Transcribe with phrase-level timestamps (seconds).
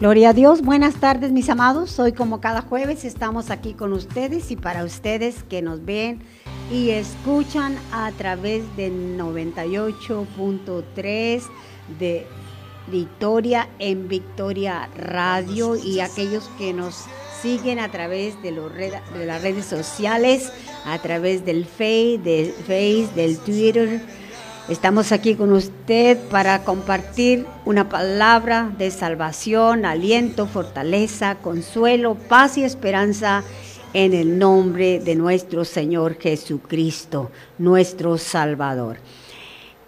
[0.00, 1.98] Gloria a Dios, buenas tardes mis amados.
[1.98, 6.22] Hoy como cada jueves estamos aquí con ustedes y para ustedes que nos ven
[6.72, 11.42] y escuchan a través del 98.3
[11.98, 12.26] de
[12.90, 17.04] Victoria en Victoria Radio y aquellos que nos
[17.42, 20.50] siguen a través de, los de las redes sociales,
[20.86, 24.00] a través del Face, del, Face, del Twitter
[24.68, 32.62] Estamos aquí con usted para compartir una palabra de salvación, aliento, fortaleza, consuelo, paz y
[32.62, 33.42] esperanza
[33.94, 38.98] en el nombre de nuestro Señor Jesucristo, nuestro Salvador.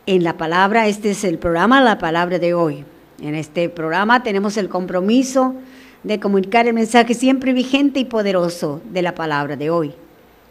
[0.06, 2.84] En la palabra, este es el programa, la palabra de hoy.
[3.20, 5.54] En este programa tenemos el compromiso
[6.02, 9.94] de comunicar el mensaje siempre vigente y poderoso de la palabra de hoy,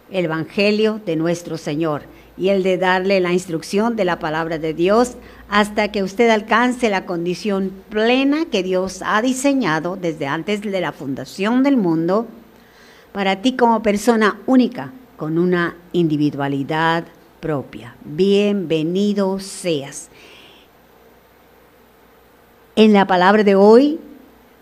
[0.09, 2.03] el Evangelio de nuestro Señor
[2.37, 5.17] y el de darle la instrucción de la palabra de Dios
[5.49, 10.91] hasta que usted alcance la condición plena que Dios ha diseñado desde antes de la
[10.91, 12.27] fundación del mundo
[13.11, 17.03] para ti como persona única con una individualidad
[17.39, 17.95] propia.
[18.05, 20.09] Bienvenido seas.
[22.75, 23.99] En la palabra de hoy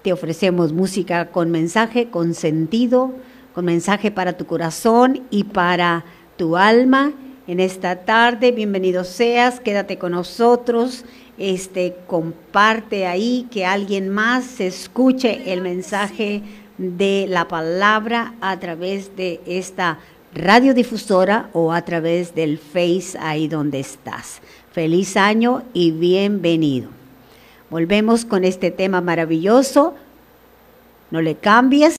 [0.02, 3.14] te ofrecemos música con mensaje, con sentido,
[3.54, 6.04] con mensaje para tu corazón y para
[6.36, 7.14] tu alma
[7.50, 8.52] en esta tarde.
[8.52, 11.04] Bienvenido seas, quédate con nosotros.
[11.40, 16.44] Este, comparte ahí que alguien más escuche el mensaje
[16.78, 19.98] de la palabra a través de esta
[20.36, 24.42] radiodifusora o a través del Face ahí donde estás.
[24.72, 26.90] Feliz año y bienvenido.
[27.72, 29.96] Volvemos con este tema maravilloso.
[31.10, 31.96] No le cambies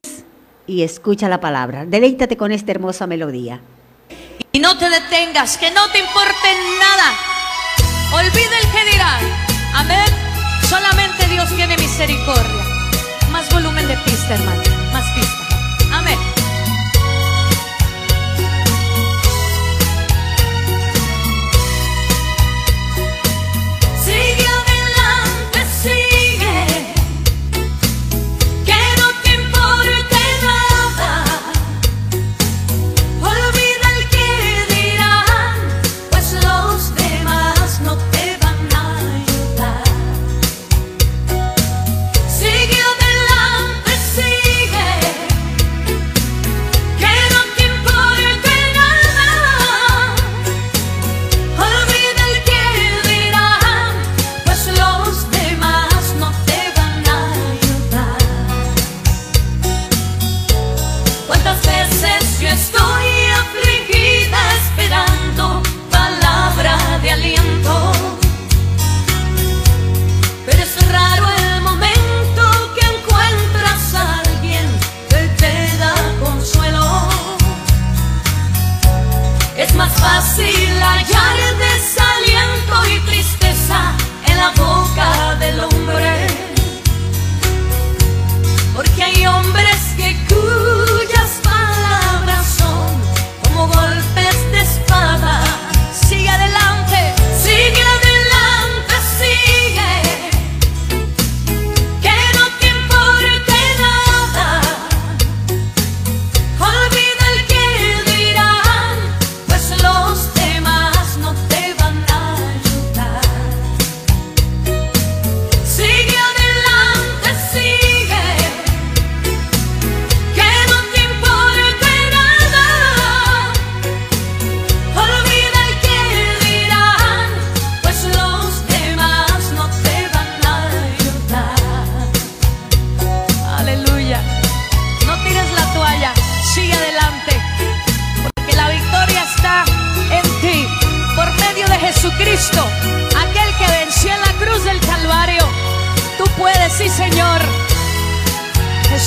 [0.68, 1.86] y escucha la palabra.
[1.86, 3.60] Deleítate con esta hermosa melodía.
[4.52, 7.14] Y no te detengas, que no te importe nada.
[8.12, 9.18] Olvida el que dirá.
[9.74, 10.06] Amén.
[10.68, 12.64] Solamente Dios tiene misericordia.
[13.30, 14.62] Más volumen de pista, hermano.
[14.92, 15.46] Más pista.
[15.92, 16.29] Amén.
[61.30, 62.99] ¿Cuántas veces yo estoy?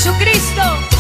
[0.03, 0.93] Jesucristo.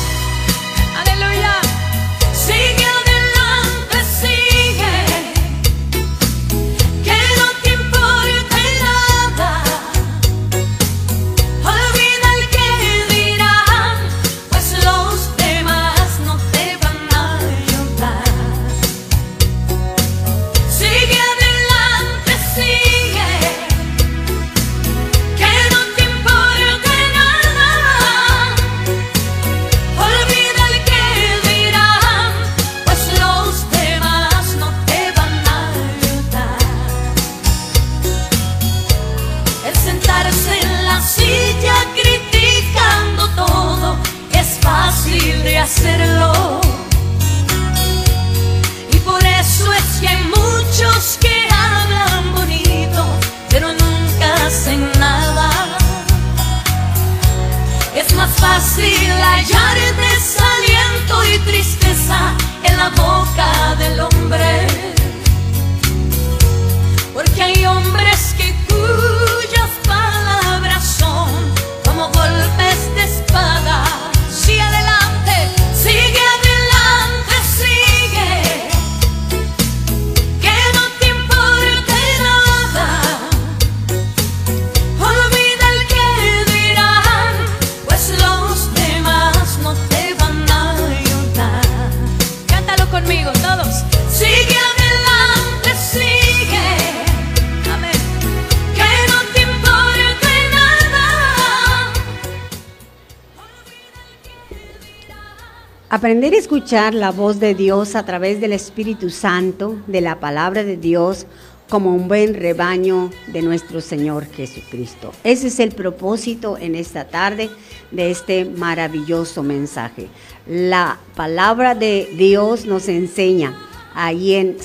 [106.03, 110.65] Aprender a escuchar la voz de Dios a través del Espíritu Santo, de la palabra
[110.65, 111.25] de Dios,
[111.69, 115.13] como un buen rebaño de nuestro Señor Jesucristo.
[115.23, 117.49] Ese es el propósito en esta tarde
[117.91, 120.09] de este maravilloso mensaje.
[120.45, 123.57] La palabra de Dios nos enseña
[123.95, 124.57] ahí en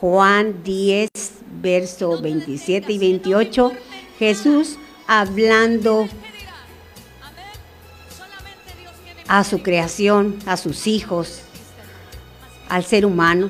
[0.00, 1.10] Juan 10,
[1.60, 3.72] verso 27 y 28,
[4.18, 6.08] Jesús hablando
[9.32, 11.40] a su creación, a sus hijos,
[12.68, 13.48] al ser humano.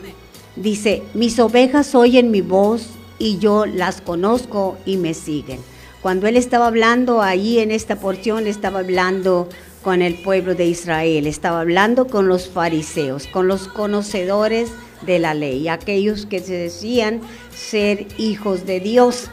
[0.54, 5.58] Dice, mis ovejas oyen mi voz y yo las conozco y me siguen.
[6.00, 9.48] Cuando él estaba hablando ahí en esta porción, estaba hablando
[9.82, 14.70] con el pueblo de Israel, estaba hablando con los fariseos, con los conocedores
[15.04, 19.30] de la ley, aquellos que se decían ser hijos de Dios.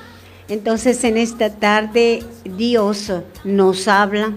[0.47, 3.11] Entonces en esta tarde Dios
[3.43, 4.33] nos habla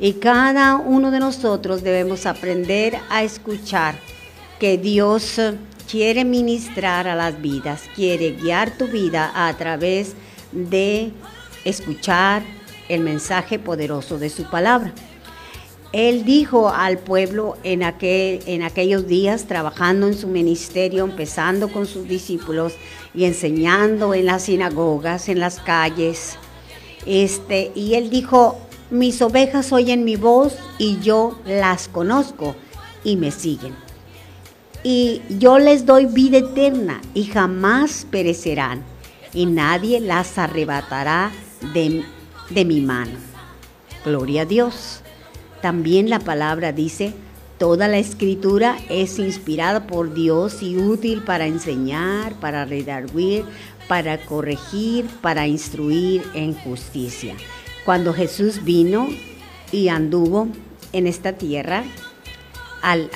[0.00, 3.96] y cada uno de nosotros debemos aprender a escuchar
[4.60, 5.40] que Dios
[5.90, 10.14] quiere ministrar a las vidas, quiere guiar tu vida a través
[10.52, 11.12] de
[11.64, 12.42] escuchar
[12.88, 14.92] el mensaje poderoso de su palabra.
[15.92, 21.86] Él dijo al pueblo en, aquel, en aquellos días, trabajando en su ministerio, empezando con
[21.86, 22.74] sus discípulos
[23.14, 26.36] y enseñando en las sinagogas, en las calles,
[27.06, 28.58] este, y él dijo,
[28.90, 32.54] mis ovejas oyen mi voz y yo las conozco
[33.04, 33.74] y me siguen.
[34.82, 38.82] Y yo les doy vida eterna y jamás perecerán
[39.34, 41.32] y nadie las arrebatará
[41.74, 42.04] de,
[42.50, 43.12] de mi mano.
[44.04, 45.02] Gloria a Dios.
[45.60, 47.12] También la palabra dice,
[47.58, 53.44] toda la escritura es inspirada por Dios y útil para enseñar, para redarguir,
[53.88, 57.34] para corregir, para instruir en justicia.
[57.88, 59.08] Cuando Jesús vino
[59.72, 60.48] y anduvo
[60.92, 61.84] en esta tierra,
[62.82, 63.08] al,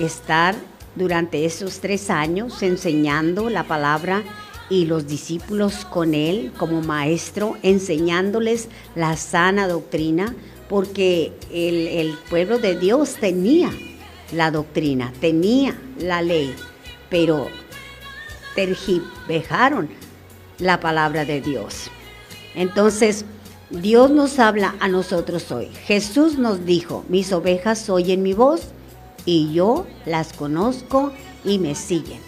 [0.00, 0.54] estar
[0.94, 4.22] durante esos tres años enseñando la palabra
[4.70, 10.32] y los discípulos con él como maestro, enseñándoles la sana doctrina,
[10.68, 13.72] porque el, pueblo de Dios tenía
[14.30, 16.54] la doctrina, tenía la ley,
[17.10, 17.48] pero
[18.54, 19.88] tergiversaron
[20.60, 21.90] la palabra de Dios.
[22.54, 23.24] Entonces,
[23.82, 25.68] Dios nos habla a nosotros hoy.
[25.84, 28.68] Jesús nos dijo, mis ovejas oyen mi voz
[29.26, 31.12] y yo las conozco
[31.44, 32.20] y me siguen.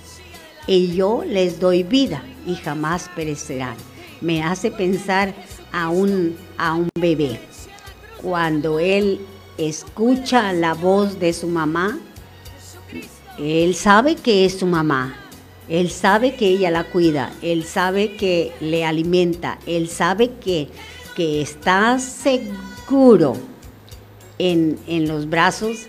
[0.67, 3.77] Y yo les doy vida y jamás perecerán.
[4.21, 5.35] Me hace pensar
[5.71, 7.39] a un, a un bebé.
[8.21, 9.21] Cuando él
[9.57, 11.97] escucha la voz de su mamá,
[13.39, 15.17] él sabe que es su mamá.
[15.69, 17.33] Él sabe que ella la cuida.
[17.43, 19.59] Él sabe que le alimenta.
[19.67, 20.69] Él sabe que,
[21.17, 23.37] que está seguro
[24.39, 25.87] en, en los brazos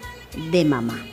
[0.52, 1.06] de mamá.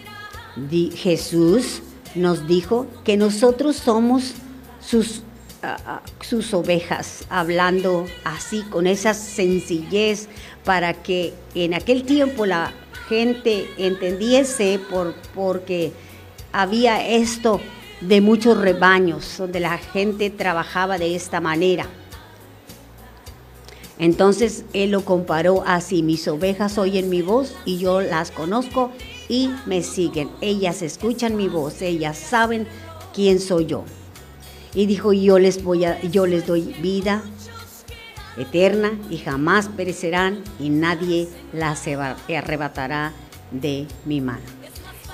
[0.54, 1.82] Di, Jesús
[2.14, 4.34] nos dijo que nosotros somos
[4.80, 5.18] sus,
[5.64, 10.28] uh, sus ovejas, hablando así, con esa sencillez,
[10.64, 12.72] para que en aquel tiempo la
[13.08, 15.92] gente entendiese por, porque
[16.52, 17.60] había esto
[18.00, 21.88] de muchos rebaños, donde la gente trabajaba de esta manera.
[23.98, 28.90] Entonces él lo comparó así, mis ovejas oyen mi voz y yo las conozco
[29.28, 30.30] y me siguen.
[30.40, 32.66] Ellas escuchan mi voz, ellas saben
[33.14, 33.84] quién soy yo.
[34.74, 37.22] Y dijo, yo les voy a, yo les doy vida
[38.36, 43.12] eterna y jamás perecerán y nadie las arrebatará
[43.52, 44.42] de mi mano.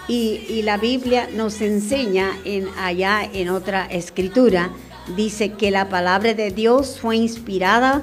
[0.08, 4.70] Y, y la Biblia nos enseña en allá en otra escritura,
[5.14, 8.02] dice que la palabra de Dios fue inspirada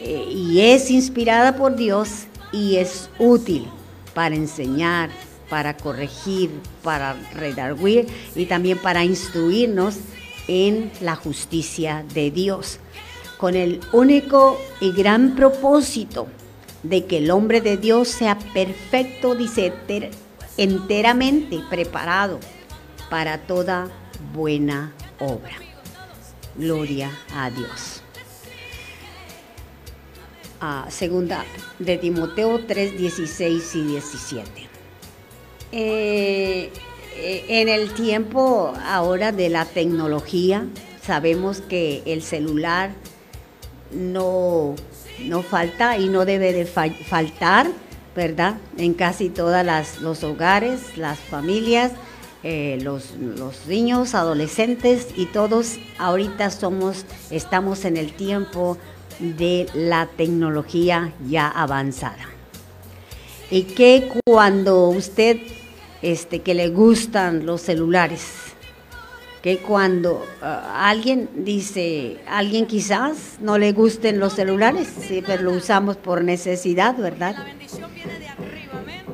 [0.00, 3.66] eh, y es inspirada por Dios y es útil
[4.14, 5.10] para enseñar,
[5.48, 6.50] para corregir,
[6.82, 9.96] para redarguir y también para instruirnos
[10.46, 12.80] en la justicia de Dios,
[13.36, 16.26] con el único y gran propósito
[16.82, 19.72] de que el hombre de Dios sea perfecto, dice,
[20.56, 22.40] enteramente preparado
[23.10, 23.88] para toda
[24.32, 25.56] buena obra.
[26.56, 27.97] Gloria a Dios.
[30.60, 31.44] Ah, segunda
[31.78, 34.50] de Timoteo 3, 16 y 17.
[35.70, 36.72] Eh,
[37.16, 40.66] eh, en el tiempo ahora de la tecnología,
[41.00, 42.90] sabemos que el celular
[43.92, 44.74] no,
[45.24, 47.68] no falta y no debe de faltar,
[48.16, 48.56] ¿verdad?
[48.78, 49.64] En casi todos
[50.00, 51.92] los hogares, las familias,
[52.42, 58.76] eh, los, los, niños, adolescentes y todos ahorita somos, estamos en el tiempo
[59.18, 62.28] de la tecnología ya avanzada.
[63.50, 65.38] Y que cuando usted,
[66.02, 68.48] este, que le gustan los celulares,
[69.42, 75.52] que cuando ah, alguien dice, alguien quizás no le gusten los celulares, sí, pero lo
[75.52, 77.36] usamos por necesidad, ¿verdad?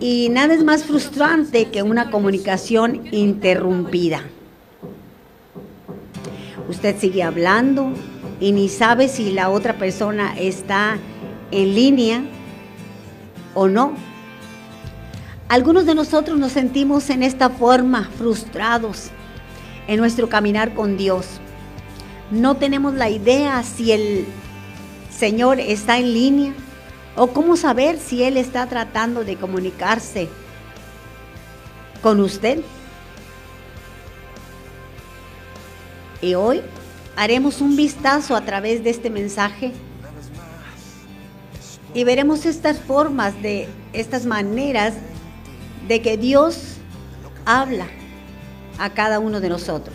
[0.00, 4.22] Y nada es más frustrante que una comunicación interrumpida.
[6.68, 7.92] Usted sigue hablando
[8.40, 10.98] y ni sabe si la otra persona está
[11.50, 12.24] en línea
[13.54, 13.94] o no.
[15.48, 19.10] Algunos de nosotros nos sentimos en esta forma frustrados
[19.86, 21.26] en nuestro caminar con Dios.
[22.30, 24.26] No tenemos la idea si el
[25.16, 26.52] Señor está en línea
[27.16, 30.28] o cómo saber si Él está tratando de comunicarse
[32.02, 32.60] con usted.
[36.20, 36.62] Y hoy
[37.16, 39.72] haremos un vistazo a través de este mensaje
[41.92, 44.94] y veremos estas formas de estas maneras
[45.86, 46.76] de que Dios
[47.44, 47.86] habla
[48.78, 49.94] a cada uno de nosotros.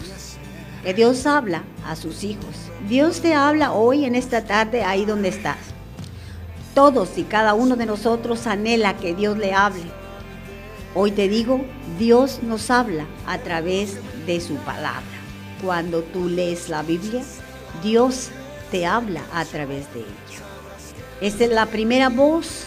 [0.84, 2.56] Que Dios habla a sus hijos.
[2.88, 5.58] Dios te habla hoy en esta tarde ahí donde estás.
[6.74, 9.84] Todos y cada uno de nosotros anhela que Dios le hable.
[10.96, 11.66] Hoy te digo,
[11.98, 15.19] Dios nos habla a través de su palabra.
[15.62, 17.24] Cuando tú lees la Biblia,
[17.84, 18.30] Dios
[18.72, 20.40] te habla a través de ella.
[21.22, 22.66] Esa es la primera voz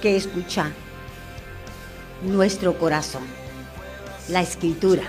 [0.00, 0.72] que escucha
[2.22, 3.38] nuestro corazón
[4.28, 5.04] la escritura.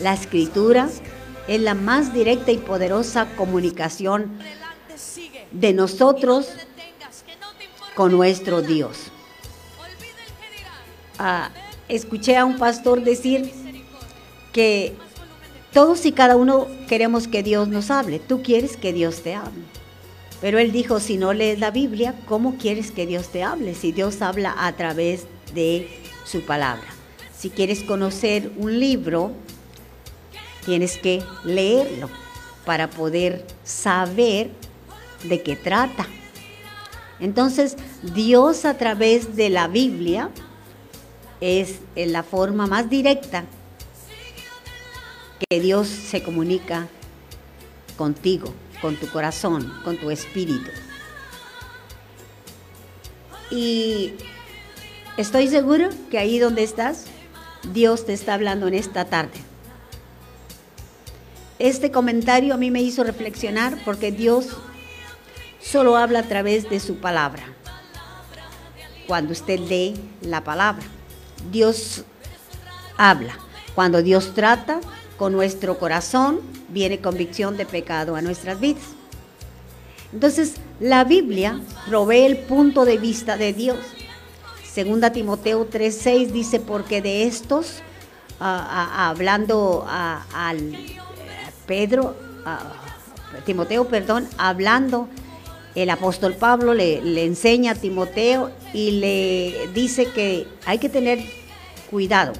[0.00, 0.88] La escritura
[1.48, 4.38] es la más directa y poderosa comunicación
[5.50, 6.48] de nosotros
[7.94, 9.10] con nuestro Dios.
[11.18, 11.50] Ah,
[11.88, 13.50] escuché a un pastor decir
[14.52, 14.94] que
[15.78, 18.18] todos y cada uno queremos que Dios nos hable.
[18.18, 19.62] Tú quieres que Dios te hable.
[20.40, 23.76] Pero él dijo, si no lees la Biblia, ¿cómo quieres que Dios te hable?
[23.76, 25.88] Si Dios habla a través de
[26.24, 26.88] su palabra.
[27.32, 29.30] Si quieres conocer un libro,
[30.66, 32.10] tienes que leerlo
[32.64, 34.50] para poder saber
[35.22, 36.08] de qué trata.
[37.20, 37.76] Entonces,
[38.16, 40.30] Dios a través de la Biblia
[41.40, 43.44] es la forma más directa
[45.38, 46.88] que Dios se comunica
[47.96, 50.70] contigo, con tu corazón, con tu espíritu.
[53.50, 54.14] Y
[55.16, 57.06] estoy seguro que ahí donde estás,
[57.72, 59.38] Dios te está hablando en esta tarde.
[61.58, 64.48] Este comentario a mí me hizo reflexionar porque Dios
[65.60, 67.42] solo habla a través de su palabra.
[69.06, 70.84] Cuando usted lee la palabra,
[71.50, 72.04] Dios
[72.96, 73.38] habla.
[73.74, 74.80] Cuando Dios trata
[75.18, 78.84] con nuestro corazón, viene convicción de pecado a nuestras vidas.
[80.12, 83.78] Entonces, la Biblia provee el punto de vista de Dios.
[84.64, 87.82] Segunda Timoteo 3:6 dice, porque de estos,
[88.38, 90.76] hablando al
[91.66, 92.16] Pedro,
[93.44, 95.08] Timoteo, perdón, hablando,
[95.74, 101.18] el apóstol Pablo le enseña a Timoteo y le dice que hay que tener
[101.90, 102.32] cuidado,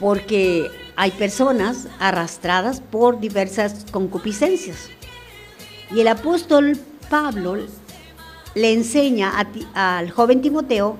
[0.00, 4.90] porque hay personas arrastradas por diversas concupiscencias.
[5.92, 6.76] Y el apóstol
[7.08, 7.56] Pablo
[8.56, 9.32] le enseña
[9.74, 10.96] al joven Timoteo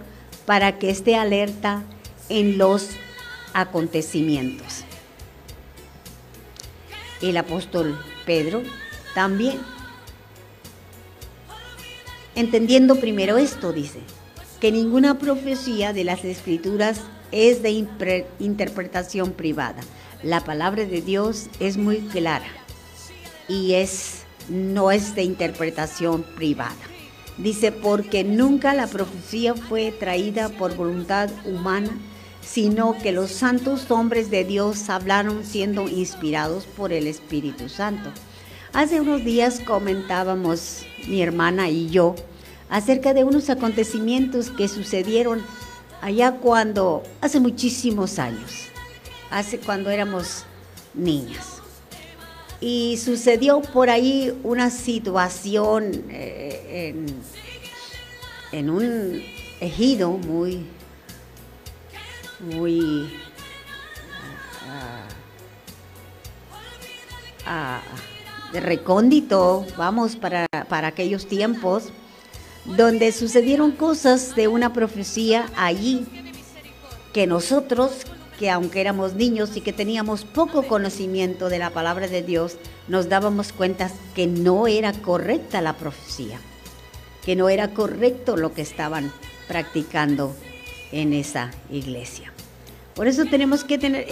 [0.47, 1.83] para que esté alerta
[2.29, 2.91] en los
[3.55, 4.85] acontecimientos.
[7.21, 8.63] El apóstol Pedro
[9.17, 9.59] también.
[12.37, 13.99] Entendiendo primero esto, dice,
[14.61, 17.01] que ninguna profecía de las escrituras
[17.33, 17.87] es de
[18.39, 19.81] interpretación privada.
[20.23, 22.47] La palabra de Dios es muy clara
[23.49, 26.77] y es, no es de interpretación privada.
[27.39, 31.91] Dice, porque nunca la profecía fue traída por voluntad humana,
[32.41, 38.11] sino que los santos hombres de Dios hablaron siendo inspirados por el Espíritu Santo.
[38.73, 42.17] Hace unos días comentábamos mi hermana y yo
[42.71, 45.43] acerca de unos acontecimientos que sucedieron
[46.01, 48.69] allá cuando, hace muchísimos años,
[49.31, 50.45] hace cuando éramos
[50.95, 51.63] niñas.
[52.61, 56.95] Y sucedió por ahí una situación eh,
[58.51, 59.23] en, un
[59.61, 60.67] ejido muy,
[62.41, 63.13] muy
[67.47, 67.81] ah,
[68.53, 71.93] recóndito, vamos, para, para aquellos tiempos,
[72.77, 76.07] donde sucedieron cosas de una profecía allí
[77.13, 78.05] que nosotros,
[78.39, 82.57] que aunque éramos niños y que teníamos poco conocimiento de la palabra de Dios,
[82.87, 86.39] nos dábamos cuenta que no era correcta la profecía,
[87.25, 89.13] que no era correcto lo que estaban
[89.49, 90.37] practicando
[90.93, 92.33] en esa iglesia.
[92.99, 94.09] Por eso tenemos que tener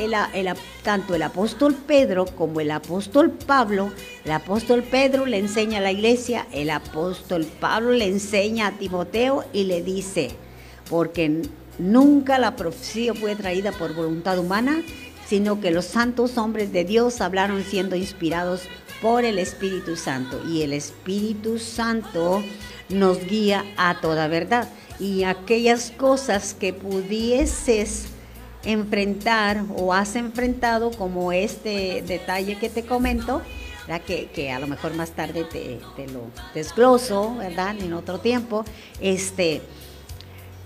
[0.85, 3.91] tanto el apóstol Pedro como el apóstol Pablo.
[4.25, 9.43] El apóstol Pedro le enseña a la iglesia, el apóstol Pablo le enseña a Timoteo
[9.53, 10.31] y le dice,
[10.89, 11.43] porque
[11.81, 14.85] nunca la profecía fue traída por voluntad humana,
[15.27, 18.69] sino que los santos hombres de Dios hablaron siendo inspirados
[19.03, 20.41] por el Espíritu Santo.
[20.49, 22.41] Y el Espíritu Santo
[22.89, 24.69] nos guía a toda verdad.
[25.01, 28.11] Y aquellas cosas que pudieses
[28.67, 33.41] enfrentar o has enfrentado como este detalle que te comento,
[34.05, 37.77] que, que, a lo mejor más tarde te, lo desgloso, ¿verdad?
[37.79, 38.65] En otro tiempo,
[39.01, 39.63] este,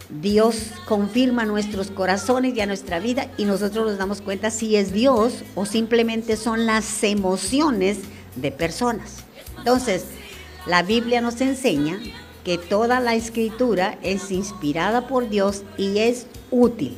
[0.08, 4.92] Dios confirma nuestros corazones y a nuestra vida y nosotros nos damos cuenta si es
[4.92, 7.98] Dios o simplemente son las emociones
[8.36, 9.24] de personas.
[9.58, 10.06] Entonces,
[10.66, 12.00] la Biblia nos enseña
[12.44, 16.96] que toda la escritura es inspirada por Dios y es útil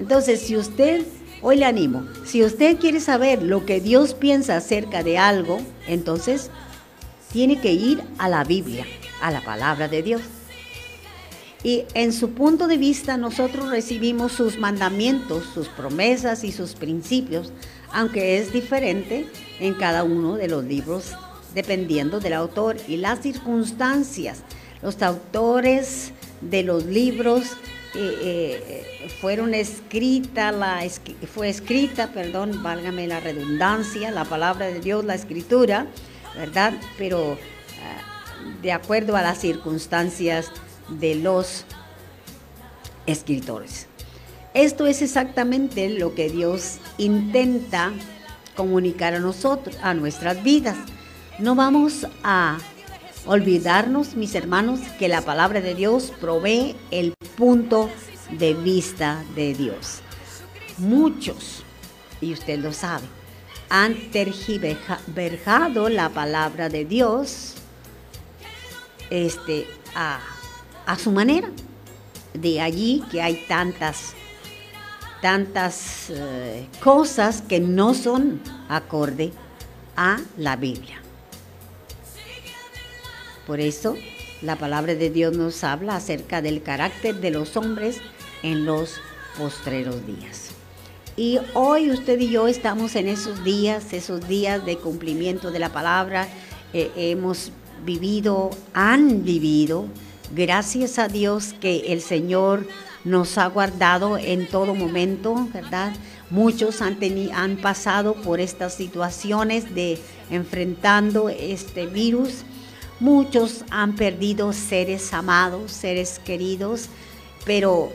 [0.00, 1.04] entonces, si usted,
[1.42, 6.50] hoy le animo, si usted quiere saber lo que Dios piensa acerca de algo, entonces
[7.30, 8.86] tiene que ir a la Biblia,
[9.20, 10.22] a la palabra de Dios.
[11.62, 17.52] Y en su punto de vista nosotros recibimos sus mandamientos, sus promesas y sus principios,
[17.92, 19.28] aunque es diferente
[19.60, 21.14] en cada uno de los libros
[21.54, 24.44] dependiendo del autor y las circunstancias.
[24.80, 27.42] Los autores de los libros
[27.94, 30.82] eh, fueron escrita, la,
[31.32, 35.86] fue escrita, perdón, válgame la redundancia, la palabra de Dios, la escritura,
[36.36, 36.74] ¿verdad?
[36.98, 37.36] Pero
[37.82, 40.52] ah, de acuerdo a las circunstancias
[40.88, 41.64] de los
[43.06, 43.86] escritores.
[44.54, 47.92] Esto es exactamente lo que Dios intenta
[48.56, 50.76] comunicar a nosotros, a nuestras vidas.
[51.38, 52.58] No vamos a
[53.26, 57.90] olvidarnos, mis hermanos, que la palabra de Dios provee el punto
[58.30, 60.00] de vista de Dios.
[60.78, 61.62] Muchos,
[62.20, 63.04] y usted lo sabe,
[63.68, 67.54] han tergiversado la palabra de Dios
[69.10, 70.20] este, a,
[70.98, 71.48] su manera.
[72.34, 74.14] De allí que hay tantas,
[75.20, 79.32] tantas eh, cosas que no son acorde
[79.96, 80.99] a la Biblia.
[83.50, 83.96] Por eso
[84.42, 87.96] la palabra de Dios nos habla acerca del carácter de los hombres
[88.44, 89.00] en los
[89.36, 90.50] postreros días.
[91.16, 95.70] Y hoy usted y yo estamos en esos días, esos días de cumplimiento de la
[95.70, 96.28] palabra.
[96.72, 97.50] Eh, hemos
[97.84, 99.86] vivido, han vivido,
[100.32, 102.68] gracias a Dios que el Señor
[103.04, 105.92] nos ha guardado en todo momento, ¿verdad?
[106.30, 106.98] Muchos han,
[107.34, 109.98] han pasado por estas situaciones de
[110.30, 112.44] enfrentando este virus
[113.00, 116.88] Muchos han perdido seres amados, seres queridos,
[117.46, 117.90] pero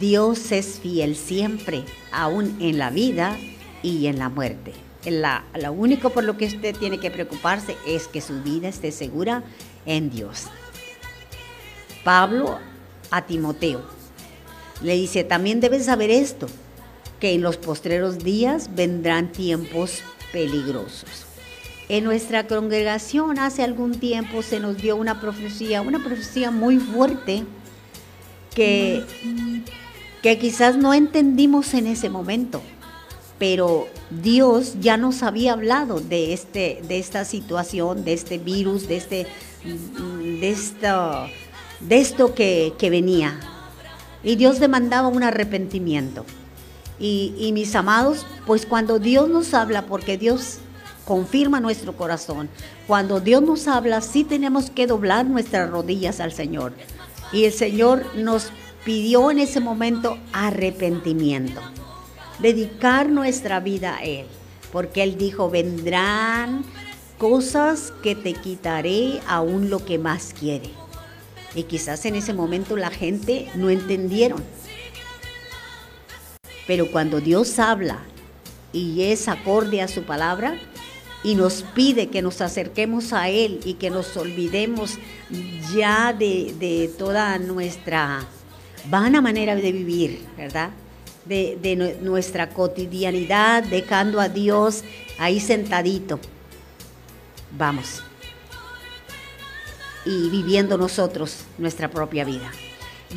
[0.00, 3.36] Dios es fiel siempre, aún en la vida
[3.82, 4.72] y en la muerte.
[5.04, 8.90] La, lo único por lo que usted tiene que preocuparse es que su vida esté
[8.90, 9.42] segura
[9.84, 10.44] en Dios.
[12.02, 12.58] Pablo
[13.10, 13.82] a Timoteo
[14.82, 16.46] le dice, también debes saber esto,
[17.20, 21.26] que en los postreros días vendrán tiempos peligrosos.
[21.92, 27.44] En nuestra congregación hace algún tiempo se nos dio una profecía, una profecía muy fuerte
[28.54, 29.04] que,
[30.22, 32.62] que quizás no entendimos en ese momento,
[33.38, 38.96] pero Dios ya nos había hablado de, este, de esta situación, de este virus, de,
[38.96, 39.26] este,
[39.62, 41.26] de, esto,
[41.90, 43.38] esto que, venía.
[44.24, 46.24] Y Dios demandaba un arrepentimiento.
[46.98, 50.60] Y mis amados, pues cuando Dios nos habla, porque Dios
[51.04, 52.48] confirma nuestro corazón.
[52.86, 56.72] Cuando Dios nos habla, sí tenemos que doblar nuestras rodillas al Señor.
[57.32, 58.52] Y el Señor nos
[58.84, 61.60] pidió en ese momento arrepentimiento,
[62.40, 64.26] dedicar nuestra vida a Él,
[64.72, 66.64] porque Él dijo, vendrán
[67.18, 70.70] cosas que te quitaré aún lo que más quiere.
[71.54, 74.42] Y quizás en ese momento la gente no entendieron.
[76.66, 77.98] Pero cuando Dios habla
[78.72, 80.58] y es acorde a su palabra
[81.24, 84.98] y nos pide que nos acerquemos a Él y que nos olvidemos
[85.74, 88.24] ya de, toda nuestra
[88.88, 90.70] vana manera de vivir, ¿verdad?
[91.24, 94.82] De, de nuestra cotidianidad, dejando a Dios
[95.18, 96.18] ahí sentadito.
[97.56, 98.02] Vamos.
[100.04, 102.50] Y viviendo nosotros nuestra propia vida.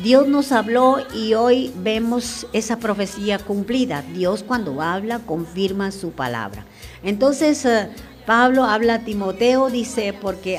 [0.02, 4.02] Dios nos habló y hoy vemos esa profecía cumplida.
[4.02, 6.64] Dios cuando habla confirma su palabra.
[7.02, 7.88] Entonces eh,
[8.26, 10.58] Pablo habla a Timoteo, dice, porque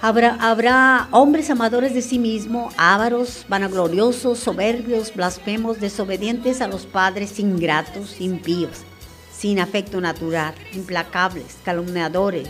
[0.00, 7.38] habrá, habrá hombres amadores de sí mismo, ávaros, vanagloriosos, soberbios, blasfemos, desobedientes a los padres,
[7.38, 8.82] ingratos, impíos,
[9.32, 12.48] sin afecto natural, implacables, calumniadores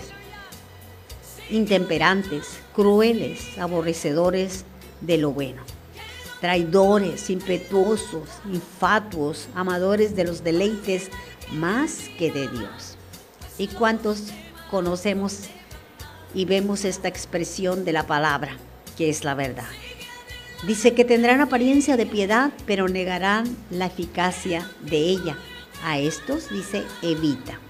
[1.51, 4.65] intemperantes, crueles, aborrecedores
[5.01, 5.63] de lo bueno,
[6.41, 11.11] traidores, impetuosos, infatuos, amadores de los deleites
[11.53, 12.97] más que de Dios.
[13.59, 14.25] ¿Y cuántos
[14.71, 15.41] conocemos
[16.35, 18.57] y vemos esta expresión de la palabra,
[18.97, 19.69] que es la verdad?
[20.67, 25.37] Dice que tendrán apariencia de piedad, pero negarán la eficacia de ella.
[25.85, 27.61] A estos dice evita.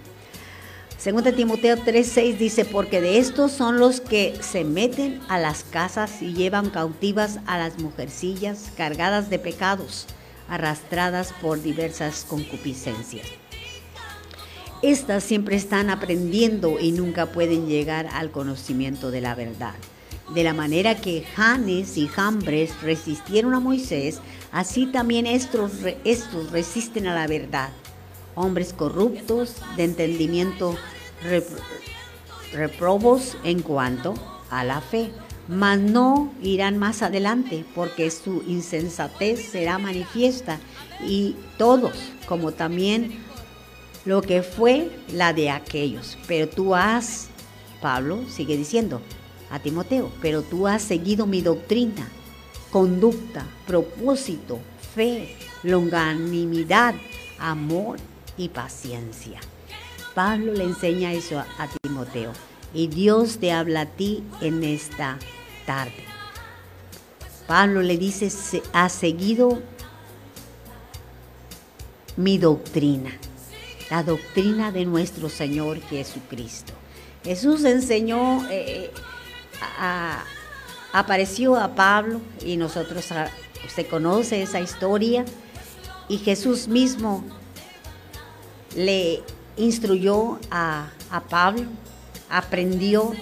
[1.05, 6.23] Segunda Timoteo 3:6 dice, porque de estos son los que se meten a las casas
[6.23, 10.07] y llevan cautivas a las mujercillas cargadas de pecados,
[10.49, 13.27] arrastradas por diversas concupiscencias.
[14.81, 19.75] Estas siempre están aprendiendo y nunca pueden llegar al conocimiento de la verdad.
[20.35, 24.21] De la manera que Janes y Jambres resistieron a Moisés,
[24.53, 25.73] así también estos,
[26.05, 27.69] estos resisten a la verdad.
[28.37, 30.77] Hombres corruptos, de entendimiento
[32.53, 34.15] reprobos en cuanto
[34.51, 35.11] a la fe,
[35.49, 40.59] mas no irán más adelante, porque su insensatez será manifiesta
[41.07, 41.93] y todos,
[42.27, 43.25] como también
[44.05, 46.19] lo que fue la de aquellos.
[46.27, 47.29] Pero tú has,
[47.81, 49.01] Pablo sigue diciendo
[49.51, 52.09] a Timoteo, pero tú has seguido mi doctrina,
[52.71, 54.59] conducta, propósito,
[54.95, 56.95] fe, longanimidad,
[57.39, 57.99] amor
[58.37, 59.41] y paciencia.
[60.15, 62.33] Pablo le enseña eso a, Timoteo.
[62.73, 65.19] Y Dios te habla a ti en esta
[65.67, 66.05] tarde.
[67.47, 68.31] Pablo le dice,
[68.73, 69.61] ha seguido
[72.17, 73.11] mi doctrina,
[73.91, 76.73] la doctrina de nuestro Señor Jesucristo.
[77.23, 78.91] Jesús enseñó, eh,
[80.93, 83.07] apareció a Pablo y nosotros,
[83.75, 85.25] se conoce esa historia,
[86.09, 87.25] y Jesús mismo
[88.77, 89.23] le
[89.57, 90.91] instruyó a,
[91.29, 91.67] Pablo,
[92.29, 93.13] aprendió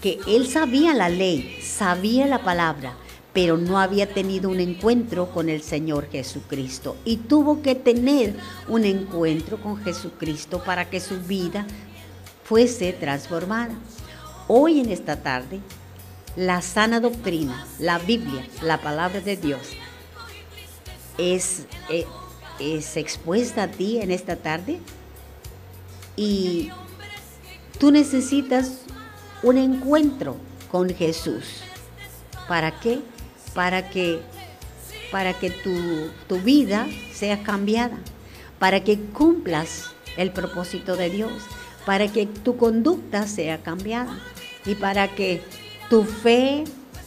[0.00, 2.94] que él sabía la ley, sabía la palabra,
[3.32, 8.34] pero no había tenido un encuentro con el Señor Jesucristo y tuvo que tener
[8.68, 11.66] un encuentro con Jesucristo para que su vida
[12.44, 13.74] fuese transformada.
[14.48, 15.60] Hoy en esta tarde,
[16.36, 19.60] la sana doctrina, la Biblia, la palabra de Dios,
[21.18, 22.06] es, eh,
[22.58, 24.80] es expuesta a ti en esta tarde
[26.20, 26.70] y
[27.78, 28.80] tú necesitas
[29.42, 30.36] un encuentro
[30.70, 31.62] con Jesús.
[32.46, 33.00] ¿Para qué?
[33.54, 34.20] Para que,
[35.10, 37.96] para que tu, tu vida sea cambiada,
[38.58, 41.32] para que cumplas el propósito de Dios,
[41.86, 44.18] para que tu conducta sea cambiada
[44.66, 45.40] y para que
[45.88, 46.64] tu fe,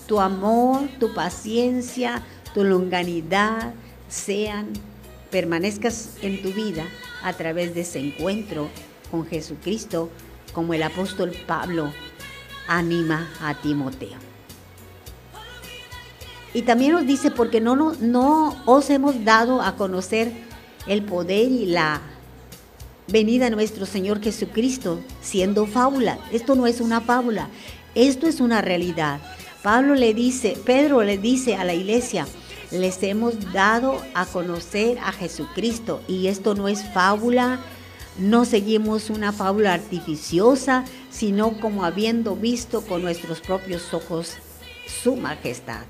[0.08, 2.24] tu amor, tu paciencia,
[2.56, 3.76] tu longanidad
[4.10, 4.74] sean,
[5.30, 6.88] permanezcas en tu vida
[7.22, 8.72] a través de ese encuentro
[9.14, 10.10] con Jesucristo,
[10.54, 11.94] como el apóstol Pablo
[12.68, 14.18] anima a Timoteo.
[16.56, 20.32] Y también nos dice, porque no, no, no os hemos dado a conocer
[20.88, 22.02] el poder y la
[23.08, 26.18] venida de nuestro Señor Jesucristo siendo fábula.
[26.32, 27.50] Esto no es una fábula,
[27.94, 29.20] esto es una realidad.
[29.62, 32.26] Pablo le dice, Pedro le dice a la iglesia,
[32.72, 37.60] les hemos dado a conocer a Jesucristo y esto no es fábula,
[38.18, 44.34] no seguimos una fábula artificiosa, sino como habiendo visto con nuestros propios ojos
[44.86, 45.82] su majestad.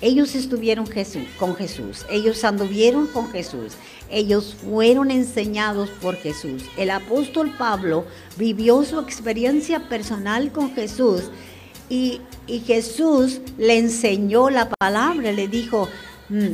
[0.00, 0.86] Ellos estuvieron
[1.38, 3.74] con Jesús, ellos anduvieron con Jesús,
[4.10, 6.64] ellos fueron enseñados por Jesús.
[6.76, 8.04] El apóstol Pablo
[8.36, 11.30] vivió su experiencia personal con Jesús
[11.88, 12.20] y,
[12.66, 15.88] Jesús le enseñó la palabra, le dijo,
[16.28, 16.50] mm,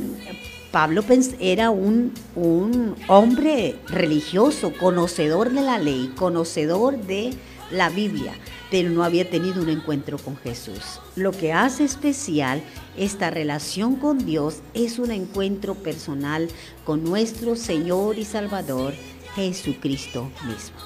[0.71, 1.03] Pablo
[1.41, 7.31] era un, un hombre religioso, conocedor de la ley, conocedor de
[7.71, 8.35] la Biblia,
[8.71, 11.01] pero no había tenido un encuentro con Jesús.
[11.17, 12.63] Lo que hace especial
[12.97, 16.49] esta relación con Dios es un encuentro personal
[16.85, 18.93] con nuestro Señor y Salvador
[19.35, 20.77] Jesucristo mismo.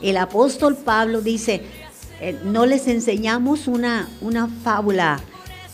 [0.00, 1.62] El apóstol Pablo dice,
[2.20, 5.20] eh, no les enseñamos una, una fábula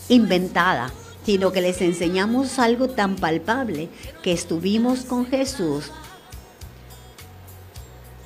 [0.09, 0.91] inventada,
[1.25, 3.89] sino que les enseñamos algo tan palpable
[4.23, 5.91] que estuvimos con Jesús.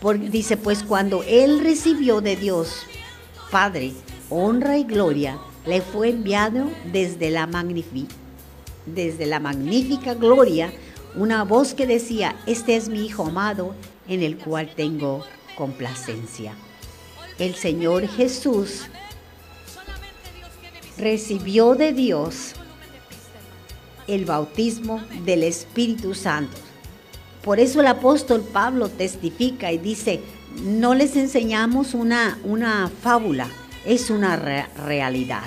[0.02, 2.84] Porque dice, pues cuando Él recibió de Dios,
[3.52, 3.94] Padre,
[4.30, 7.50] honra y gloria, le fue enviado desde la,
[8.86, 10.72] desde la magnífica gloria
[11.16, 13.74] una voz que decía, este es mi Hijo amado
[14.08, 15.24] en el cual tengo
[15.58, 16.54] complacencia.
[17.40, 18.84] El Señor Jesús
[20.98, 22.56] recibió de Dios
[24.08, 26.58] el bautismo del Espíritu Santo.
[27.44, 30.22] Por eso el apóstol Pablo testifica y dice,
[30.64, 33.48] no les enseñamos una, una fábula,
[33.86, 35.44] es una realidad.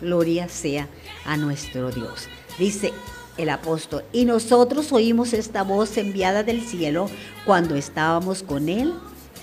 [0.00, 0.88] Gloria sea
[1.24, 2.28] a nuestro Dios.
[2.58, 2.92] Dice
[3.36, 7.08] el apóstol, y nosotros oímos esta voz enviada del cielo
[7.44, 8.94] cuando estábamos con él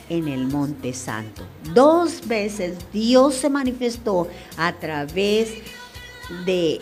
[0.09, 1.43] en el Monte Santo.
[1.73, 4.27] Dos veces Dios se manifestó
[4.57, 5.49] a través
[6.45, 6.79] de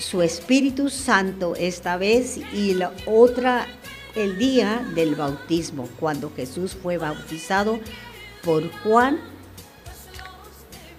[0.00, 3.66] su Espíritu Santo esta vez y la otra
[4.16, 7.78] el día del bautismo, cuando Jesús fue bautizado
[8.42, 9.20] por Juan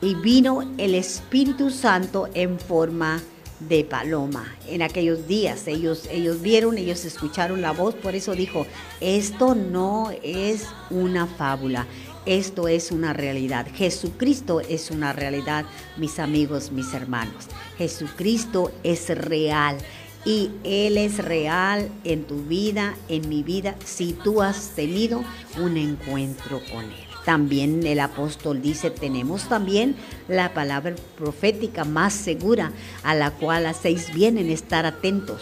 [0.01, 3.21] y vino el Espíritu Santo en forma
[3.59, 4.55] de paloma.
[4.67, 8.65] En aquellos días ellos, ellos vieron, ellos escucharon la voz, por eso dijo,
[8.99, 11.85] esto no es una fábula,
[12.25, 13.67] esto es una realidad.
[13.73, 15.65] Jesucristo es una realidad,
[15.97, 17.47] mis amigos, mis hermanos.
[17.77, 19.77] Jesucristo es real
[20.23, 25.23] y Él es real en tu vida, en mi vida, si tú has tenido
[25.59, 27.11] un encuentro con Él.
[27.25, 29.95] También el apóstol dice, tenemos también
[30.27, 32.71] la palabra profética más segura
[33.03, 35.41] a la cual hacéis bien en estar atentos,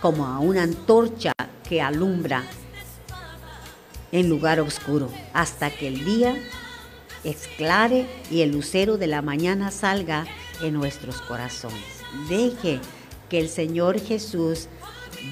[0.00, 1.32] como a una antorcha
[1.68, 2.44] que alumbra
[4.14, 6.36] en lugar oscuro, hasta que el día
[7.24, 10.24] exclare y el lucero de la mañana salga
[10.62, 11.82] en nuestros corazones.
[12.28, 12.78] Deje
[13.28, 14.68] que el Señor Jesús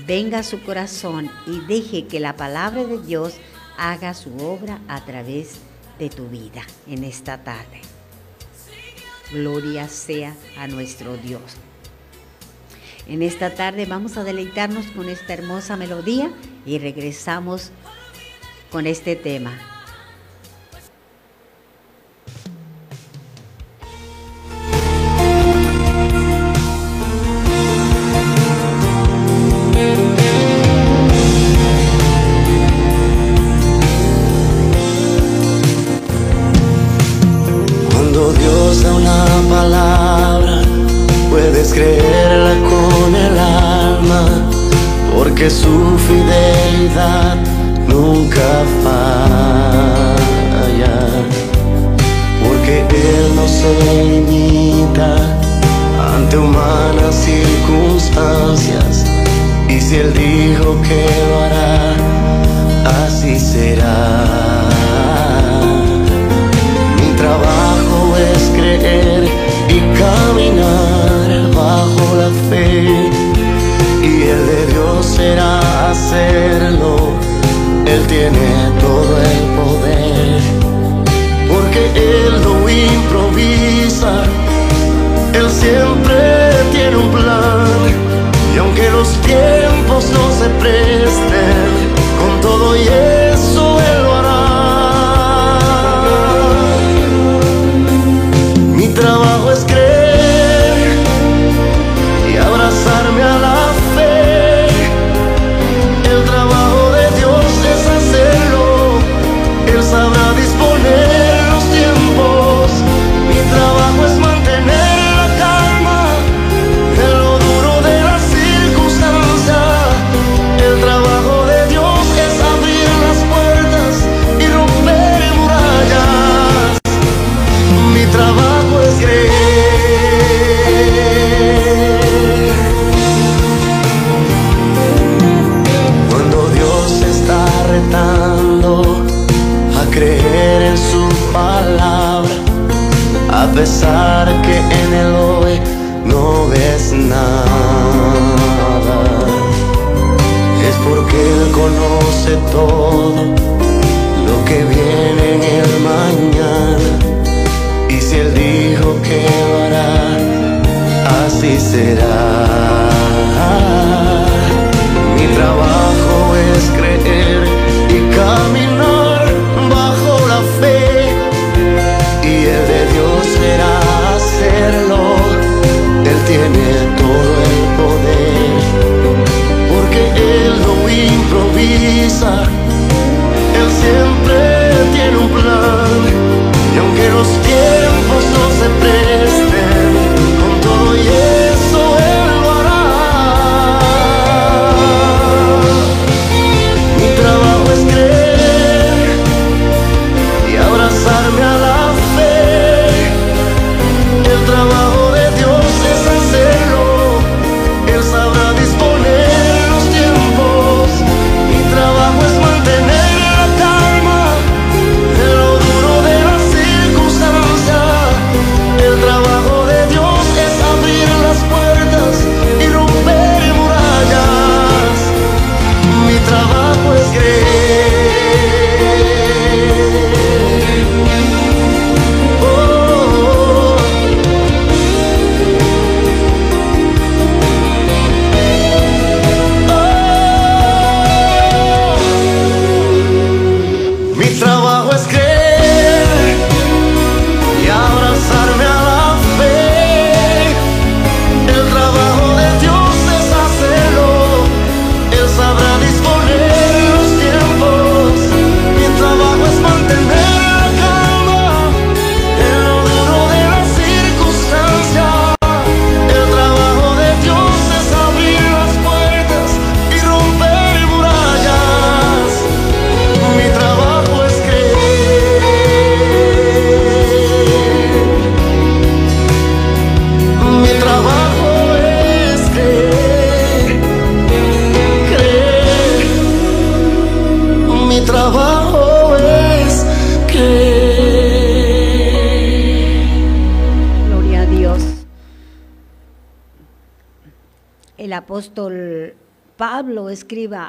[0.05, 3.35] venga a su corazón y deje que la palabra de Dios
[3.79, 5.59] haga su obra a través
[6.01, 7.83] de tu vida en esta tarde.
[9.31, 11.43] Gloria sea a nuestro Dios.
[13.07, 16.33] En esta tarde vamos a deleitarnos con esta hermosa melodía
[16.67, 17.71] y regresamos
[18.73, 19.53] con este tema.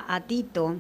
[0.08, 0.76] A Tito,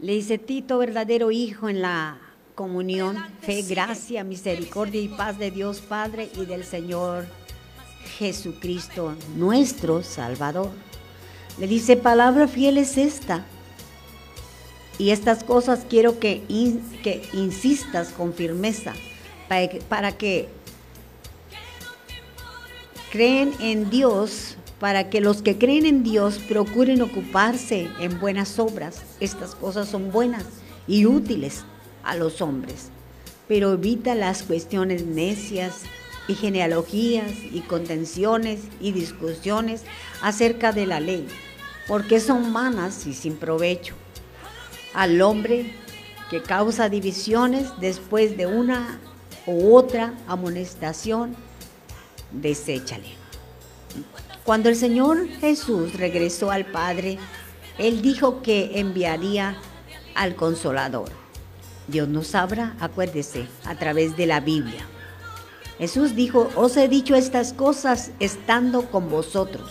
[0.00, 2.18] le dice, Tito, verdadero hijo en la
[2.54, 7.26] comunión, fe, gracia, misericordia y paz de Dios Padre y del Señor
[8.18, 10.70] Jesucristo, nuestro Salvador.
[11.58, 13.44] Le dice, palabra fiel es esta.
[14.98, 18.92] Y estas cosas quiero que, in- que insistas con firmeza
[19.48, 20.48] para que, para que
[23.10, 29.02] creen en Dios, para que los que creen en Dios procuren ocuparse en buenas obras.
[29.20, 30.44] Estas cosas son buenas
[30.86, 31.64] y útiles
[32.04, 32.90] a los hombres,
[33.48, 35.82] pero evita las cuestiones necias
[36.28, 39.82] y genealogías y contenciones y discusiones
[40.22, 41.26] acerca de la ley,
[41.86, 43.94] porque son vanas y sin provecho.
[44.94, 45.72] Al hombre
[46.30, 49.00] que causa divisiones después de una
[49.46, 51.34] u otra amonestación,
[52.30, 53.16] deséchale.
[54.48, 57.18] Cuando el Señor Jesús regresó al Padre,
[57.76, 59.58] Él dijo que enviaría
[60.14, 61.10] al Consolador.
[61.86, 64.86] Dios nos habla, acuérdese, a través de la Biblia.
[65.76, 69.70] Jesús dijo, os he dicho estas cosas estando con vosotros.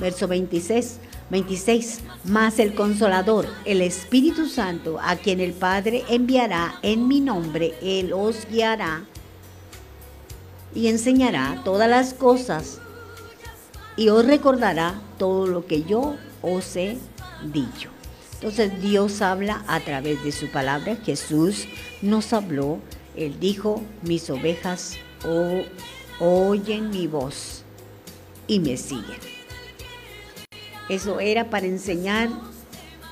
[0.00, 0.98] Verso 26,
[1.30, 7.74] 26, más el consolador, el Espíritu Santo, a quien el Padre enviará en mi nombre,
[7.80, 9.04] Él os guiará
[10.74, 12.80] y enseñará todas las cosas
[13.96, 16.98] y os recordará todo lo que yo os he
[17.52, 17.90] dicho.
[18.34, 20.96] Entonces Dios habla a través de su palabra.
[21.04, 21.66] Jesús
[22.02, 22.78] nos habló.
[23.16, 25.62] Él dijo, mis ovejas o-
[26.20, 27.62] oyen mi voz
[28.46, 29.20] y me siguen.
[30.88, 32.28] Eso era para enseñar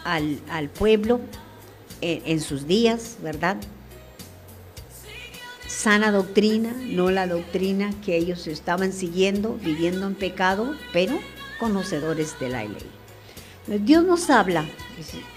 [0.05, 1.21] al, pueblo
[2.01, 3.57] en sus días, ¿verdad?
[5.73, 11.19] Sana doctrina, no la doctrina que ellos estaban siguiendo, viviendo en pecado, pero
[11.59, 13.81] conocedores de la ley.
[13.81, 14.67] Dios nos habla,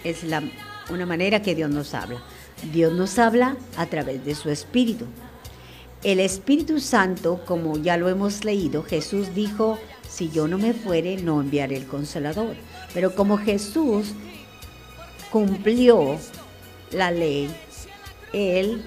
[0.03, 0.43] es, la,
[0.89, 2.21] una manera que Dios nos habla.
[2.73, 5.05] Dios nos habla a través de su Espíritu.
[6.03, 11.15] El Espíritu Santo, como ya lo hemos leído, Jesús dijo, si yo no me fuere,
[11.15, 12.55] no enviaré el consolador.
[12.93, 14.11] Pero como Jesús
[15.31, 16.17] cumplió
[16.91, 17.49] la ley,
[18.33, 18.83] Él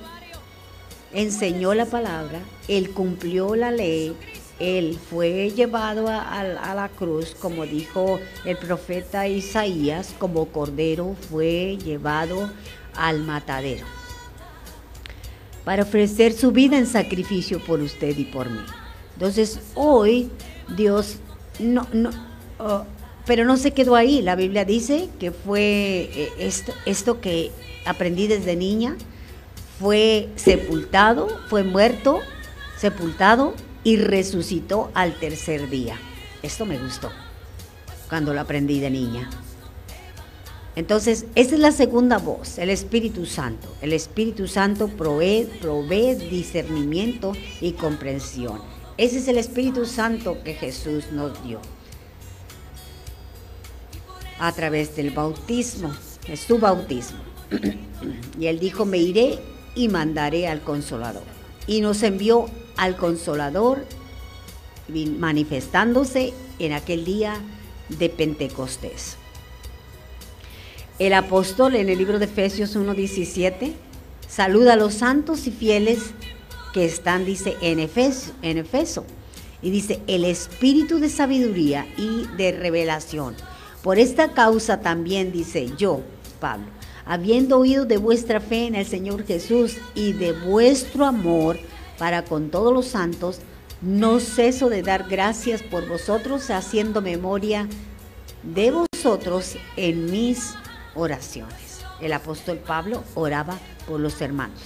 [1.13, 4.15] enseñó la palabra, Él cumplió la ley,
[4.59, 12.51] Él fue llevado a, la cruz, como dijo el profeta Isaías, como cordero fue llevado
[12.95, 13.87] al matadero,
[15.65, 18.61] para ofrecer su vida en sacrificio por usted y por mí.
[19.15, 20.31] Entonces hoy
[20.77, 21.17] Dios
[21.59, 22.11] no, no
[22.59, 22.85] oh,
[23.29, 24.23] pero no se quedó ahí.
[24.23, 27.53] La Biblia dice que fue eh, esto, esto que
[27.85, 28.97] aprendí desde niña,
[29.79, 32.21] fue sepultado, fue muerto,
[32.77, 33.55] sepultado
[33.85, 35.97] y resucitó al tercer día.
[36.43, 37.11] Esto me gustó
[38.09, 39.31] cuando lo aprendí de niña.
[40.77, 43.69] Entonces, esa es la segunda voz, el Espíritu Santo.
[43.83, 48.61] El Espíritu Santo provee, provee discernimiento y comprensión.
[48.97, 51.61] Ese es el Espíritu Santo que Jesús nos dio
[54.39, 55.93] a través del bautismo,
[56.29, 57.19] es su bautismo.
[58.39, 59.41] y él dijo, me iré
[59.75, 61.23] y mandaré al consolador.
[61.67, 62.47] Y nos envió
[62.77, 63.85] al consolador
[64.89, 67.35] manifestándose en aquel día
[67.89, 69.17] de Pentecostés.
[70.99, 73.73] El apóstol en el libro de Efesios 1.17
[74.29, 76.11] saluda a los santos y fieles
[76.73, 79.05] que están, dice, en Efeso, en Efeso.
[79.63, 83.35] Y dice, el espíritu de sabiduría y de revelación.
[83.83, 86.01] Por esta causa también, dice yo,
[86.41, 86.67] Pablo,
[87.09, 91.59] habiendo oído de vuestra fe en el Señor Jesús y de vuestro amor
[91.99, 93.41] para con todos los santos,
[93.81, 97.67] no ceso de dar gracias por vosotros, haciendo memoria
[98.43, 100.53] de vosotros en mis
[100.95, 101.81] oraciones.
[102.01, 104.61] El apóstol Pablo oraba por los hermanos.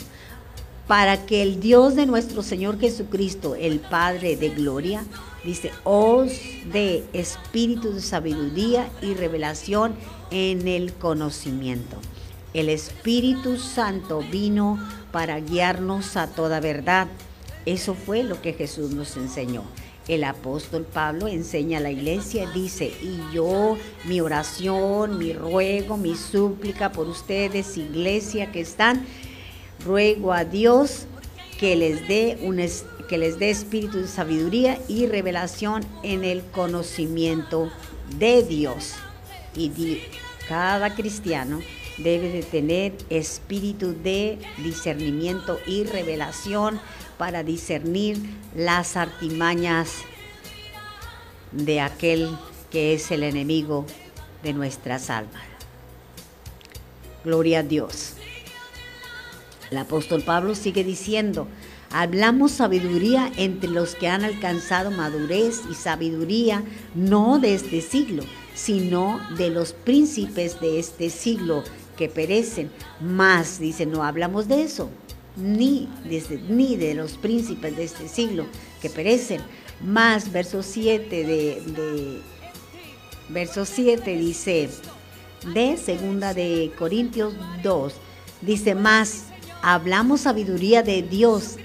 [0.89, 5.05] Para que el Dios de nuestro Señor Jesucristo, el Padre de Gloria,
[5.45, 6.33] dice, os
[6.73, 9.95] de espíritu de sabiduría y revelación
[10.33, 11.99] en el conocimiento.
[12.55, 14.79] El Espíritu Santo vino
[15.11, 17.09] para guiarnos a toda verdad
[17.65, 19.63] eso fue lo que Jesús nos enseñó.
[20.09, 26.17] El apóstol Pablo enseña a la iglesia, dice, y yo, mi oración, mi ruego, mi
[26.17, 29.07] súplica por ustedes, iglesia que están,
[29.85, 31.07] ruego a Dios
[31.59, 32.61] que les dé un
[33.09, 37.71] que les dé espíritu de sabiduría y revelación en el conocimiento
[38.19, 38.95] de Dios.
[39.55, 40.01] Y
[40.49, 41.61] cada cristiano
[42.03, 46.81] debe de tener espíritu de discernimiento y revelación
[47.19, 48.19] para discernir
[48.55, 49.99] las artimañas
[51.53, 52.29] de aquel
[52.71, 53.87] que es el enemigo
[54.43, 55.43] de nuestras almas.
[57.25, 58.15] Gloria a Dios.
[59.71, 61.47] El apóstol Pablo sigue diciendo,
[61.91, 66.63] hablamos sabiduría entre los que han alcanzado madurez y sabiduría
[66.95, 68.25] no de este siglo,
[68.55, 71.63] sino de los príncipes de este siglo
[71.97, 72.71] que perecen.
[73.01, 74.91] Más, dice, no hablamos de eso,
[75.37, 75.89] ni,
[76.49, 78.47] ni de los príncipes de este siglo
[78.81, 79.41] que perecen.
[79.85, 82.21] Más, verso 7 de,
[83.29, 84.69] verso 7 dice,
[85.55, 87.93] de segunda de Corintios 2,
[88.43, 89.25] dice más,
[89.63, 91.57] hablamos sabiduría de Dios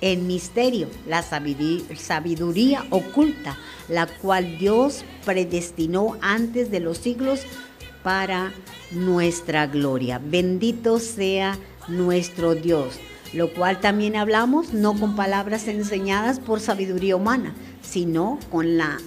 [0.00, 3.58] en misterio, la sabiduría oculta,
[3.88, 7.40] la cual Dios predestinó antes de los siglos
[8.02, 8.52] para
[8.90, 10.20] nuestra gloria.
[10.22, 12.98] Bendito sea nuestro Dios,
[13.32, 18.98] lo cual también hablamos no con palabras enseñadas por sabiduría humana, sino con la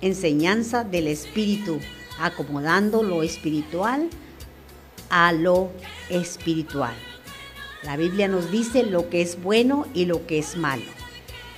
[0.00, 1.78] enseñanza del Espíritu,
[2.18, 4.08] acomodando lo espiritual
[5.10, 5.70] a lo
[6.10, 6.94] espiritual.
[7.82, 10.84] La Biblia nos dice lo que es bueno y lo que es malo.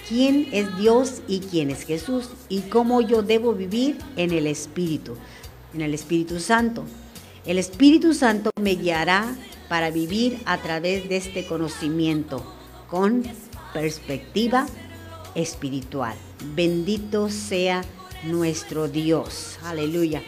[0.08, 2.30] ¿Quién es Dios y quién es Jesús?
[2.48, 5.16] Y cómo yo debo vivir en el Espíritu,
[5.80, 6.84] el Espíritu Santo.
[7.46, 9.34] El Espíritu Santo me guiará
[9.68, 12.44] para vivir a través de este conocimiento
[12.88, 13.22] con
[13.72, 14.66] perspectiva
[15.34, 16.16] espiritual.
[16.54, 17.82] Bendito sea
[18.24, 19.58] nuestro Dios.
[19.64, 20.22] Aleluya.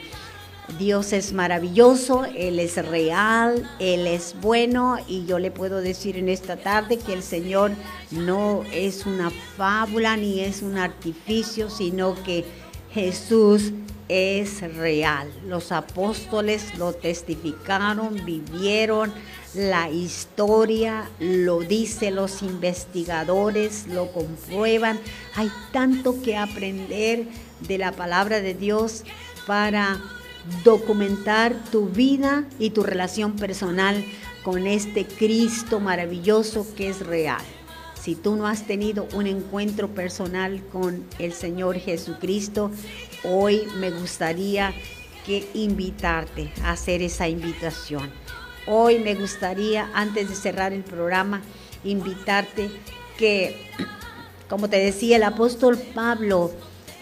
[0.79, 6.29] Dios es maravilloso, Él es real, Él es bueno y yo le puedo decir en
[6.29, 7.73] esta tarde que el Señor
[8.13, 12.45] no es una fábula ni es un artificio, sino que
[12.93, 13.73] Jesús
[14.11, 15.31] es real.
[15.47, 19.13] Los apóstoles lo testificaron, vivieron
[19.55, 24.99] la historia, lo dicen los investigadores, lo comprueban.
[25.37, 27.27] Hay tanto que aprender
[27.61, 29.05] de la palabra de Dios
[29.47, 30.01] para
[30.65, 34.05] documentar tu vida y tu relación personal
[34.43, 37.43] con este Cristo maravilloso que es real.
[38.01, 42.71] Si tú no has tenido un encuentro personal con el Señor Jesucristo,
[43.25, 44.73] hoy me gustaría
[45.27, 48.11] que invitarte a hacer esa invitación.
[48.67, 51.43] Hoy me gustaría, antes de cerrar el programa,
[51.85, 52.71] invitarte
[53.17, 53.57] que,
[54.49, 56.53] como te decía, el apóstol Pablo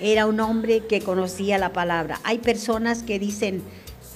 [0.01, 2.21] era un hombre que conocía la palabra.
[2.25, 3.63] Hay personas que dicen,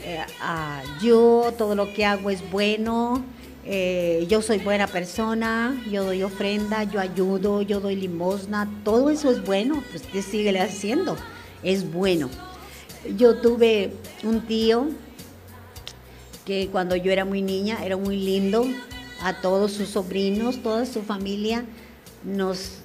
[0.04, 3.24] eh, ah, yo todo lo que hago es bueno,
[3.64, 9.30] eh, yo soy buena persona, yo doy ofrenda, yo ayudo, yo doy limosna, todo eso
[9.30, 11.16] es bueno, pues usted sigue haciendo,
[11.62, 12.28] es bueno.
[13.16, 13.92] Yo tuve
[14.22, 14.88] un tío
[16.44, 18.66] que cuando yo era muy niña era muy lindo,
[19.22, 21.64] a todos sus sobrinos, toda su familia
[22.24, 22.78] nos,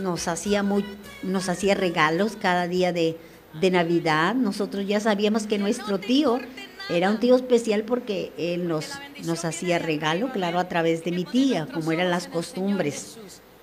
[0.00, 0.84] nos, hacía, muy,
[1.22, 3.18] nos hacía regalos cada día de,
[3.60, 4.34] de Navidad.
[4.34, 6.38] Nosotros ya sabíamos que nuestro tío
[6.88, 8.90] era un tío especial porque él nos,
[9.24, 13.18] nos hacía regalo, claro, a través de mi tía, como eran las costumbres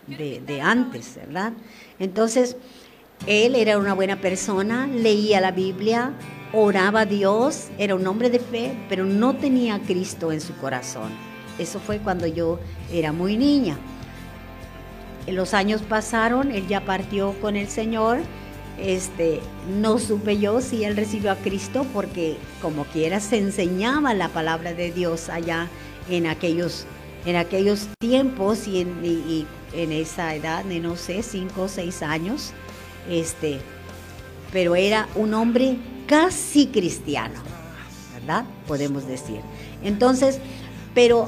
[0.08, 1.54] de, antes, ¿verdad?
[2.00, 2.56] Entonces,
[3.26, 6.14] él era una buena persona, leía la Biblia,
[6.54, 10.56] oraba a Dios, era un hombre de fe, pero no tenía a Cristo en su
[10.58, 11.12] corazón.
[11.60, 12.60] Eso fue cuando yo
[12.92, 13.78] era muy niña.
[15.28, 18.20] Los años pasaron, él ya partió con el Señor
[18.78, 19.40] este,
[19.80, 24.74] no supe yo si él recibió a Cristo porque como quiera se enseñaba la palabra
[24.74, 25.68] de Dios allá
[26.10, 26.86] en aquellos,
[27.26, 32.54] en aquellos tiempos y en, en esa edad de no sé, cinco o seis años,
[33.10, 33.60] este,
[34.52, 35.78] pero era un hombre
[36.08, 37.40] casi cristiano,
[38.14, 38.46] ¿verdad?
[38.68, 39.42] Podemos decir.
[39.84, 40.40] Entonces,
[40.94, 41.28] pero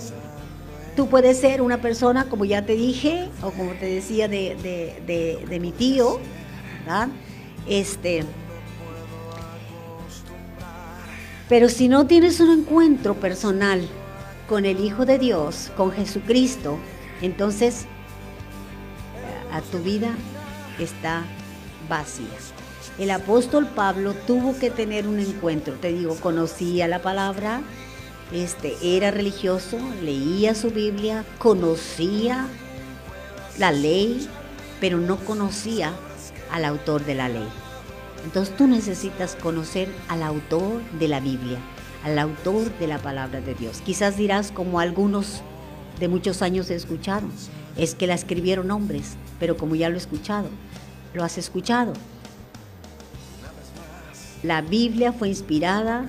[0.95, 4.55] tú puedes ser una persona, como ya te dije, o como te decía de,
[5.05, 6.19] de, mi tío,
[6.79, 7.09] ¿verdad?
[7.67, 8.23] Este,
[11.47, 13.81] pero si no tienes un encuentro personal
[14.47, 16.77] con el Hijo de Dios, con Jesucristo,
[17.21, 20.09] entonces eh, a tu vida
[20.79, 21.23] está
[21.89, 22.27] vacía.
[22.97, 27.61] El apóstol Pablo tuvo que tener un encuentro, te digo, conocía la palabra,
[28.33, 32.45] este, era religioso, leía su Biblia, conocía
[33.57, 34.27] la ley,
[34.79, 35.93] pero no conocía
[36.51, 37.47] al autor de la ley.
[38.23, 41.59] Entonces tú necesitas conocer al autor de la Biblia,
[42.03, 43.81] al autor de la palabra de Dios.
[43.85, 45.41] Quizás dirás, como algunos
[45.99, 47.27] de muchos años he escuchado,
[47.77, 50.49] es que la escribieron hombres, pero como ya lo he escuchado,
[51.13, 51.93] lo has escuchado.
[54.43, 56.05] La Biblia fue inspirada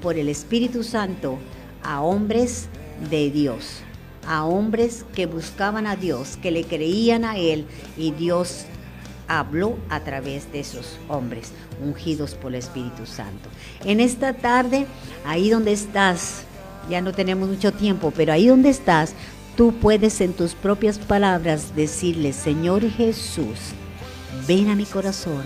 [0.00, 1.38] por el Espíritu Santo
[1.82, 2.68] a hombres
[3.10, 3.82] de Dios
[4.26, 8.66] a hombres que buscaban a Dios, que le creían a Él y Dios
[9.28, 11.52] habló a través de esos hombres
[11.84, 13.48] ungidos por el Espíritu Santo.
[13.84, 14.86] En esta tarde,
[15.24, 16.42] ahí donde estás,
[16.90, 19.14] ya no tenemos mucho tiempo, pero ahí donde estás,
[19.56, 23.72] tú puedes en tus propias palabras decirle, Señor Jesús,
[24.46, 25.42] ven a mi corazón,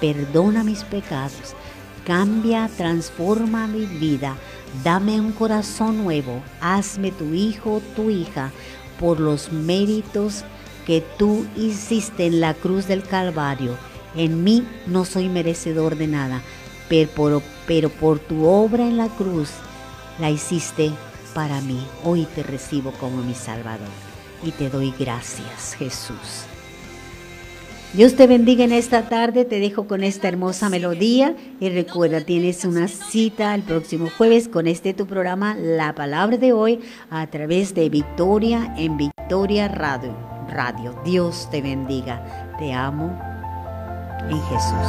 [0.00, 1.54] perdona mis pecados,
[2.04, 4.36] cambia, transforma mi vida
[4.84, 8.50] Dame un corazón nuevo, hazme tu hijo, tu hija,
[8.98, 10.44] por los méritos
[10.86, 13.76] que tú hiciste en la cruz del Calvario.
[14.14, 16.40] En mí no soy merecedor de nada,
[16.88, 19.50] pero por, pero por tu obra en la cruz
[20.18, 20.92] la hiciste
[21.34, 21.86] para mí.
[22.04, 23.88] Hoy te recibo como mi Salvador
[24.42, 26.46] y te doy gracias, Jesús.
[27.92, 32.64] Dios te bendiga en esta tarde, te dejo con esta hermosa melodía y recuerda, tienes
[32.64, 36.78] una cita el próximo jueves con este tu programa La Palabra de hoy
[37.10, 40.14] a través de Victoria en Victoria Radio.
[40.48, 40.94] Radio.
[41.04, 43.18] Dios te bendiga, te amo
[44.28, 44.86] en Jesús.